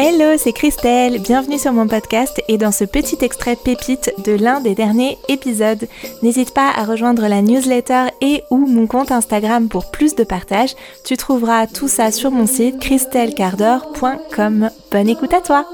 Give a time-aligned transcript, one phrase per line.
[0.00, 4.60] Hello, c'est Christelle, bienvenue sur mon podcast et dans ce petit extrait pépite de l'un
[4.60, 5.88] des derniers épisodes.
[6.22, 10.76] N'hésite pas à rejoindre la newsletter et ou mon compte Instagram pour plus de partage.
[11.04, 14.70] Tu trouveras tout ça sur mon site christellecardor.com.
[14.92, 15.66] Bonne écoute à toi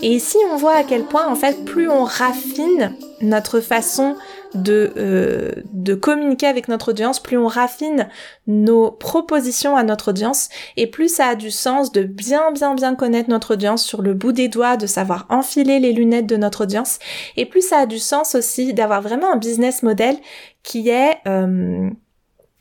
[0.00, 2.92] Et ici, on voit à quel point, en fait, plus on raffine
[3.22, 4.14] notre façon
[4.54, 8.08] de, euh, de communiquer avec notre audience, plus on raffine
[8.46, 12.94] nos propositions à notre audience, et plus ça a du sens de bien bien bien
[12.94, 16.64] connaître notre audience sur le bout des doigts, de savoir enfiler les lunettes de notre
[16.64, 16.98] audience,
[17.36, 20.16] et plus ça a du sens aussi d'avoir vraiment un business model
[20.62, 21.18] qui est...
[21.26, 21.90] Euh,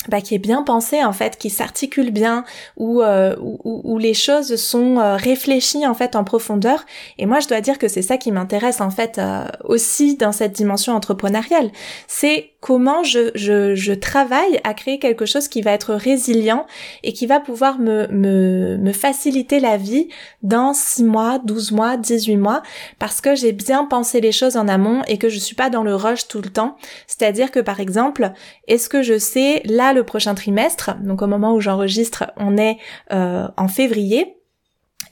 [0.09, 2.43] bah, qui est bien pensé en fait, qui s'articule bien,
[2.77, 6.85] où, euh, où, où, les choses sont euh, réfléchies en fait en profondeur.
[7.17, 10.31] Et moi, je dois dire que c'est ça qui m'intéresse en fait euh, aussi dans
[10.31, 11.71] cette dimension entrepreneuriale.
[12.07, 16.65] C'est comment je, travaille à créer quelque chose qui va être résilient
[17.03, 20.09] et qui va pouvoir me faciliter la vie
[20.41, 22.63] dans 6 mois, 12 mois, 18 mois,
[22.97, 25.83] parce que j'ai bien pensé les choses en amont et que je suis pas dans
[25.83, 26.75] le rush tout le temps.
[27.05, 28.31] C'est-à-dire que par exemple,
[28.67, 32.77] est-ce que je sais là le prochain trimestre, donc au moment où j'enregistre, on est
[33.11, 34.37] euh, en février,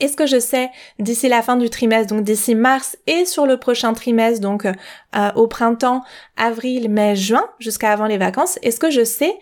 [0.04, 3.58] est-ce que je sais d'ici la fin du trimestre, donc d'ici mars et sur le
[3.58, 6.04] prochain trimestre, donc euh, au printemps,
[6.36, 9.34] avril, mai, juin, jusqu'à avant les vacances, est-ce que je sais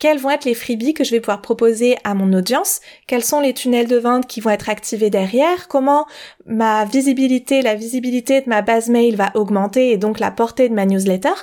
[0.00, 3.40] quels vont être les freebies que je vais pouvoir proposer à mon audience, quels sont
[3.40, 6.06] les tunnels de vente qui vont être activés derrière, comment
[6.46, 10.74] ma visibilité, la visibilité de ma base mail va augmenter et donc la portée de
[10.74, 11.34] ma newsletter?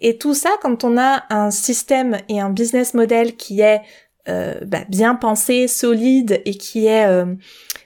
[0.00, 3.82] Et tout ça, quand on a un système et un business model qui est
[4.28, 7.26] euh, bah, bien pensé, solide et qui est euh,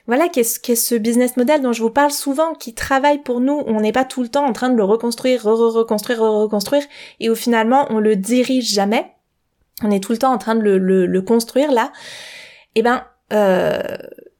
[0.07, 3.63] voilà qu'est-ce qu'est ce business model dont je vous parle souvent, qui travaille pour nous.
[3.67, 6.83] On n'est pas tout le temps en train de le reconstruire, re-reconstruire, re-reconstruire,
[7.19, 9.05] et où finalement on le dirige jamais.
[9.83, 11.91] On est tout le temps en train de le, le, construire là.
[12.75, 13.03] Eh ben
[13.33, 13.81] euh,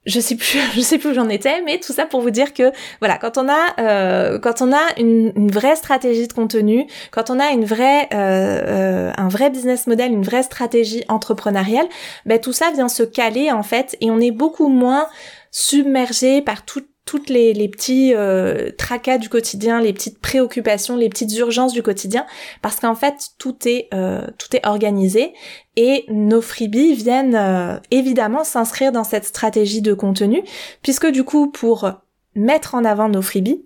[0.05, 2.53] je sais plus, je sais plus où j'en étais, mais tout ça pour vous dire
[2.53, 7.29] que voilà, quand on a euh, quand on a une, vraie stratégie de contenu, quand
[7.29, 11.87] on a une vraie euh, euh, un vrai business model, une vraie stratégie entrepreneuriale,
[12.25, 15.07] ben tout ça vient se caler en fait, et on est beaucoup moins
[15.51, 21.35] submergé par tout toutes les, petits euh, tracas du quotidien, les petites préoccupations, les petites
[21.37, 22.25] urgences du quotidien,
[22.61, 25.33] parce qu'en fait tout est euh, tout est organisé.
[25.75, 30.41] Et nos freebies viennent euh, évidemment s'inscrire dans cette stratégie de contenu,
[30.83, 31.91] puisque du coup pour
[32.33, 33.65] mettre en avant nos freebies,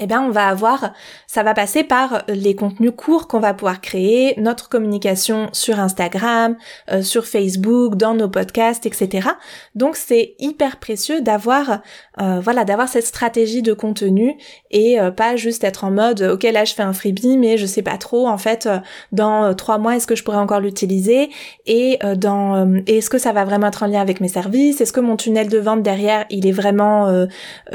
[0.00, 0.92] eh bien on va avoir,
[1.26, 6.56] ça va passer par les contenus courts qu'on va pouvoir créer, notre communication sur Instagram,
[6.90, 9.28] euh, sur Facebook, dans nos podcasts, etc.
[9.74, 11.82] Donc c'est hyper précieux d'avoir,
[12.20, 14.36] euh, voilà, d'avoir cette stratégie de contenu
[14.70, 17.66] et euh, pas juste être en mode, ok là je fais un freebie mais je
[17.66, 18.68] sais pas trop en fait
[19.12, 21.28] dans trois mois est-ce que je pourrais encore l'utiliser
[21.66, 25.00] et dans est-ce que ça va vraiment être en lien avec mes services, est-ce que
[25.00, 27.26] mon tunnel de vente derrière il est vraiment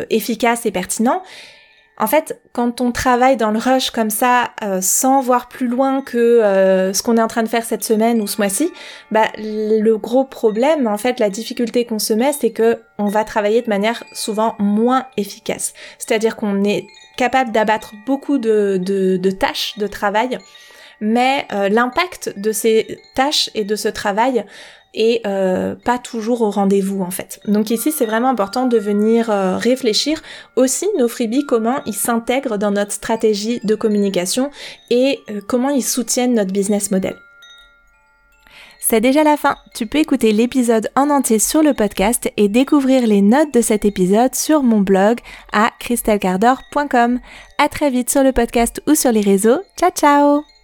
[0.10, 1.22] efficace et pertinent?
[1.98, 6.02] En fait, quand on travaille dans le rush comme ça, euh, sans voir plus loin
[6.02, 8.70] que euh, ce qu'on est en train de faire cette semaine ou ce mois-ci,
[9.12, 13.24] bah le gros problème, en fait, la difficulté qu'on se met, c'est que on va
[13.24, 15.74] travailler de manière souvent moins efficace.
[15.98, 16.86] C'est-à-dire qu'on est
[17.16, 20.38] capable d'abattre beaucoup de, tâches de travail,
[21.00, 24.46] mais euh, l'impact de ces tâches et de ce travail
[24.96, 27.40] et euh, pas toujours au rendez-vous en fait.
[27.46, 30.22] Donc ici c'est vraiment important de venir euh, réfléchir
[30.56, 34.50] aussi nos freebies, comment ils s'intègrent dans notre stratégie de communication
[34.90, 37.16] et euh, comment ils soutiennent notre business model.
[38.88, 39.56] C'est déjà la fin.
[39.74, 43.84] Tu peux écouter l'épisode en entier sur le podcast et découvrir les notes de cet
[43.84, 47.20] épisode sur mon blog à christelcardor.com.
[47.58, 49.60] À très vite sur le podcast ou sur les réseaux.
[49.76, 50.55] Ciao ciao